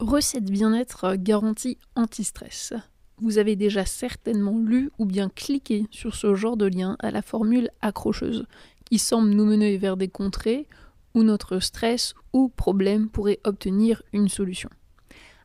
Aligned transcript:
Recette 0.00 0.50
bien-être 0.50 1.14
garantie 1.16 1.76
anti-stress. 1.94 2.72
Vous 3.18 3.36
avez 3.36 3.54
déjà 3.54 3.84
certainement 3.84 4.56
lu 4.56 4.90
ou 4.98 5.04
bien 5.04 5.28
cliqué 5.28 5.84
sur 5.90 6.14
ce 6.14 6.34
genre 6.34 6.56
de 6.56 6.64
lien 6.64 6.96
à 7.00 7.10
la 7.10 7.20
formule 7.20 7.68
accrocheuse, 7.82 8.46
qui 8.86 8.98
semble 8.98 9.28
nous 9.28 9.44
mener 9.44 9.76
vers 9.76 9.98
des 9.98 10.08
contrées 10.08 10.66
où 11.14 11.22
notre 11.22 11.58
stress 11.58 12.14
ou 12.32 12.48
problème 12.48 13.10
pourrait 13.10 13.40
obtenir 13.44 14.02
une 14.14 14.30
solution. 14.30 14.70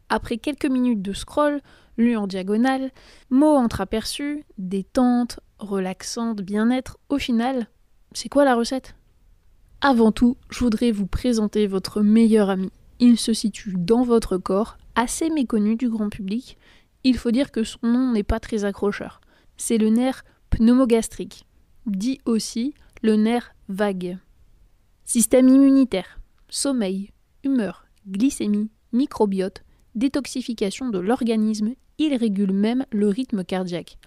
Après 0.07 0.37
quelques 0.37 0.67
minutes 0.67 1.01
de 1.01 1.11
scroll, 1.11 1.59
lu 1.97 2.15
en 2.15 2.25
diagonale, 2.25 2.91
mots 3.29 3.57
entreaperçus, 3.57 4.45
détente, 4.57 5.41
relaxante, 5.59 6.41
bien-être, 6.41 6.97
au 7.09 7.17
final, 7.17 7.67
c'est 8.13 8.29
quoi 8.29 8.45
la 8.45 8.55
recette? 8.55 8.95
Avant 9.81 10.13
tout, 10.13 10.37
je 10.49 10.59
voudrais 10.59 10.93
vous 10.93 11.07
présenter 11.07 11.67
votre 11.67 12.01
meilleur 12.01 12.49
ami, 12.49 12.71
il 12.99 13.17
se 13.17 13.33
situe 13.33 13.75
dans 13.77 14.03
votre 14.03 14.37
corps, 14.37 14.77
assez 14.95 15.29
méconnu 15.29 15.75
du 15.75 15.89
grand 15.89 16.09
public. 16.09 16.57
Il 17.03 17.17
faut 17.17 17.31
dire 17.31 17.51
que 17.51 17.63
son 17.63 17.79
nom 17.83 18.11
n'est 18.11 18.23
pas 18.23 18.39
très 18.39 18.65
accrocheur. 18.65 19.21
C'est 19.57 19.77
le 19.77 19.89
nerf 19.89 20.23
pneumogastrique, 20.49 21.45
dit 21.85 22.19
aussi 22.25 22.73
le 23.01 23.15
nerf 23.15 23.53
vague. 23.69 24.17
Système 25.03 25.49
immunitaire, 25.49 26.19
sommeil, 26.49 27.11
humeur, 27.43 27.85
glycémie, 28.07 28.69
microbiote, 28.91 29.63
détoxification 29.93 30.89
de 30.89 30.99
l'organisme, 30.99 31.73
il 31.97 32.15
régule 32.15 32.53
même 32.53 32.85
le 32.91 33.07
rythme 33.07 33.43
cardiaque. 33.43 33.97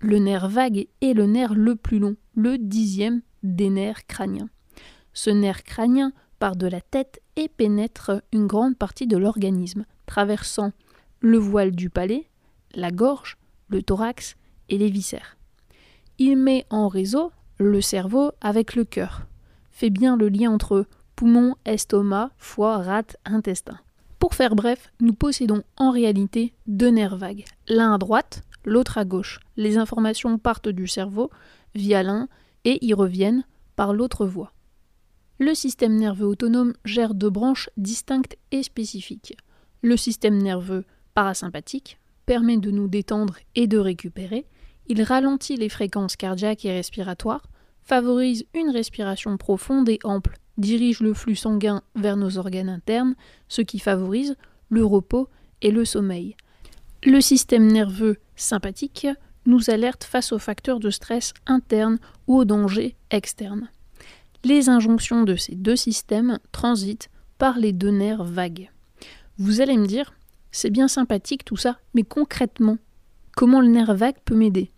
Le 0.00 0.18
nerf 0.18 0.48
vague 0.48 0.86
est 1.00 1.14
le 1.14 1.26
nerf 1.26 1.54
le 1.54 1.76
plus 1.76 1.98
long, 1.98 2.16
le 2.34 2.58
dixième 2.58 3.22
des 3.42 3.70
nerfs 3.70 4.06
crâniens. 4.06 4.48
Ce 5.12 5.30
nerf 5.30 5.62
crânien 5.62 6.12
de 6.52 6.66
la 6.66 6.80
tête 6.80 7.20
et 7.36 7.48
pénètre 7.48 8.22
une 8.32 8.46
grande 8.46 8.76
partie 8.76 9.06
de 9.06 9.16
l'organisme, 9.16 9.86
traversant 10.06 10.72
le 11.20 11.38
voile 11.38 11.72
du 11.72 11.88
palais, 11.88 12.28
la 12.74 12.90
gorge, 12.90 13.38
le 13.68 13.82
thorax 13.82 14.36
et 14.68 14.78
les 14.78 14.90
viscères. 14.90 15.36
Il 16.18 16.36
met 16.36 16.66
en 16.70 16.88
réseau 16.88 17.32
le 17.58 17.80
cerveau 17.80 18.32
avec 18.40 18.74
le 18.74 18.84
cœur, 18.84 19.22
fait 19.70 19.90
bien 19.90 20.16
le 20.16 20.28
lien 20.28 20.52
entre 20.52 20.86
poumon, 21.16 21.56
estomac, 21.64 22.30
foie, 22.36 22.78
rate, 22.78 23.16
intestin. 23.24 23.78
Pour 24.18 24.34
faire 24.34 24.54
bref, 24.54 24.92
nous 25.00 25.14
possédons 25.14 25.62
en 25.76 25.90
réalité 25.90 26.52
deux 26.66 26.90
nerfs 26.90 27.16
vagues, 27.16 27.44
l'un 27.68 27.94
à 27.94 27.98
droite, 27.98 28.42
l'autre 28.64 28.98
à 28.98 29.04
gauche. 29.04 29.40
Les 29.56 29.76
informations 29.78 30.38
partent 30.38 30.68
du 30.68 30.86
cerveau 30.86 31.30
via 31.74 32.02
l'un 32.02 32.28
et 32.64 32.84
y 32.84 32.94
reviennent 32.94 33.44
par 33.76 33.92
l'autre 33.92 34.26
voie. 34.26 34.52
Le 35.40 35.54
système 35.54 35.96
nerveux 35.96 36.26
autonome 36.26 36.74
gère 36.84 37.12
deux 37.12 37.30
branches 37.30 37.68
distinctes 37.76 38.36
et 38.52 38.62
spécifiques. 38.62 39.36
Le 39.82 39.96
système 39.96 40.38
nerveux 40.38 40.84
parasympathique 41.14 41.98
permet 42.24 42.56
de 42.56 42.70
nous 42.70 42.86
détendre 42.86 43.38
et 43.56 43.66
de 43.66 43.78
récupérer. 43.78 44.46
Il 44.86 45.02
ralentit 45.02 45.56
les 45.56 45.68
fréquences 45.68 46.16
cardiaques 46.16 46.64
et 46.64 46.72
respiratoires, 46.72 47.48
favorise 47.82 48.44
une 48.54 48.70
respiration 48.70 49.36
profonde 49.36 49.88
et 49.88 49.98
ample, 50.04 50.38
dirige 50.56 51.00
le 51.00 51.14
flux 51.14 51.36
sanguin 51.36 51.82
vers 51.96 52.16
nos 52.16 52.38
organes 52.38 52.68
internes, 52.68 53.16
ce 53.48 53.60
qui 53.60 53.80
favorise 53.80 54.36
le 54.68 54.84
repos 54.84 55.28
et 55.62 55.72
le 55.72 55.84
sommeil. 55.84 56.36
Le 57.04 57.20
système 57.20 57.66
nerveux 57.66 58.18
sympathique 58.36 59.08
nous 59.46 59.68
alerte 59.68 60.04
face 60.04 60.32
aux 60.32 60.38
facteurs 60.38 60.80
de 60.80 60.90
stress 60.90 61.34
internes 61.46 61.98
ou 62.28 62.36
aux 62.36 62.44
dangers 62.44 62.96
externes. 63.10 63.68
Les 64.44 64.68
injonctions 64.68 65.22
de 65.22 65.36
ces 65.36 65.54
deux 65.54 65.74
systèmes 65.74 66.38
transitent 66.52 67.08
par 67.38 67.58
les 67.58 67.72
deux 67.72 67.90
nerfs 67.90 68.24
vagues. 68.24 68.70
Vous 69.38 69.62
allez 69.62 69.78
me 69.78 69.86
dire, 69.86 70.12
c'est 70.52 70.68
bien 70.68 70.86
sympathique 70.86 71.46
tout 71.46 71.56
ça, 71.56 71.78
mais 71.94 72.02
concrètement, 72.02 72.76
comment 73.34 73.62
le 73.62 73.68
nerf 73.68 73.94
vague 73.94 74.18
peut 74.26 74.34
m'aider? 74.34 74.70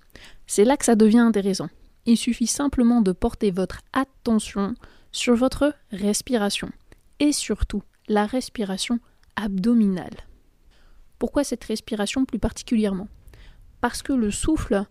C'est 0.46 0.64
là 0.64 0.76
que 0.76 0.84
ça 0.84 0.94
devient 0.94 1.18
intéressant. 1.18 1.68
Il 2.06 2.16
suffit 2.16 2.46
simplement 2.46 3.00
de 3.00 3.10
porter 3.10 3.50
votre 3.50 3.80
attention 3.92 4.74
sur 5.10 5.34
votre 5.34 5.74
respiration, 5.90 6.70
et 7.18 7.32
surtout 7.32 7.82
la 8.06 8.24
respiration 8.24 9.00
abdominale. 9.34 10.28
Pourquoi 11.18 11.42
cette 11.42 11.64
respiration 11.64 12.24
plus 12.24 12.38
particulièrement? 12.38 13.08
Parce 13.80 14.02
que 14.02 14.12
le 14.12 14.30
souffle 14.30 14.84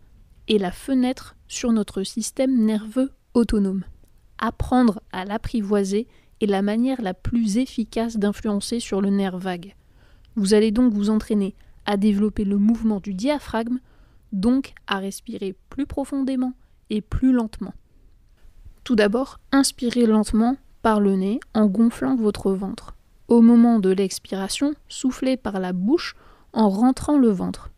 est 0.49 0.57
la 0.57 0.71
fenêtre 0.73 1.37
sur 1.47 1.71
notre 1.71 2.03
système 2.03 2.65
nerveux 2.65 3.13
autonome 3.33 3.85
apprendre 4.37 5.01
à 5.11 5.25
l'apprivoiser 5.25 6.07
est 6.41 6.45
la 6.45 6.61
manière 6.61 7.01
la 7.01 7.13
plus 7.13 7.57
efficace 7.57 8.17
d'influencer 8.17 8.79
sur 8.79 9.01
le 9.01 9.09
nerf 9.09 9.37
vague. 9.37 9.75
Vous 10.35 10.53
allez 10.53 10.71
donc 10.71 10.93
vous 10.93 11.09
entraîner 11.09 11.55
à 11.85 11.97
développer 11.97 12.43
le 12.43 12.57
mouvement 12.57 12.99
du 12.99 13.13
diaphragme, 13.13 13.79
donc 14.31 14.73
à 14.87 14.97
respirer 14.97 15.55
plus 15.69 15.85
profondément 15.85 16.53
et 16.89 17.01
plus 17.01 17.31
lentement. 17.31 17.73
Tout 18.83 18.95
d'abord, 18.95 19.39
inspirez 19.51 20.05
lentement 20.05 20.57
par 20.81 20.99
le 20.99 21.15
nez 21.15 21.39
en 21.53 21.67
gonflant 21.67 22.15
votre 22.15 22.51
ventre. 22.51 22.95
Au 23.27 23.41
moment 23.41 23.79
de 23.79 23.89
l'expiration, 23.89 24.75
soufflez 24.87 25.37
par 25.37 25.59
la 25.59 25.73
bouche 25.73 26.15
en 26.53 26.69
rentrant 26.69 27.17
le 27.17 27.29
ventre. 27.29 27.71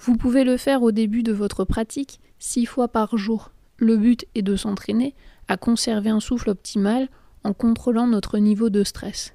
Vous 0.00 0.16
pouvez 0.16 0.44
le 0.44 0.56
faire 0.56 0.82
au 0.82 0.90
début 0.90 1.22
de 1.22 1.32
votre 1.32 1.64
pratique 1.64 2.20
six 2.38 2.66
fois 2.66 2.88
par 2.88 3.16
jour. 3.16 3.52
Le 3.76 3.96
but 3.96 4.26
est 4.34 4.42
de 4.42 4.56
s'entraîner 4.56 5.14
à 5.48 5.56
conserver 5.56 6.10
un 6.10 6.20
souffle 6.20 6.50
optimal 6.50 7.08
en 7.44 7.52
contrôlant 7.52 8.06
notre 8.06 8.38
niveau 8.38 8.70
de 8.70 8.84
stress. 8.84 9.34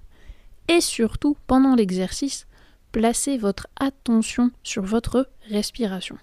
Et 0.67 0.81
surtout, 0.81 1.35
pendant 1.47 1.75
l'exercice, 1.75 2.47
placez 2.91 3.37
votre 3.37 3.67
attention 3.79 4.51
sur 4.63 4.83
votre 4.83 5.29
respiration. 5.49 6.17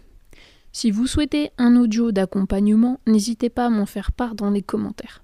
Si 0.72 0.90
vous 0.90 1.06
souhaitez 1.06 1.50
un 1.58 1.76
audio 1.76 2.12
d'accompagnement, 2.12 3.00
n'hésitez 3.06 3.50
pas 3.50 3.66
à 3.66 3.70
m'en 3.70 3.86
faire 3.86 4.12
part 4.12 4.34
dans 4.34 4.50
les 4.50 4.62
commentaires. 4.62 5.22